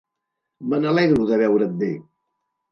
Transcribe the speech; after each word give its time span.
Me 0.71 0.79
n'alegro 0.85 1.29
de 1.33 1.41
veure't 1.45 1.71
bé. 1.85 1.93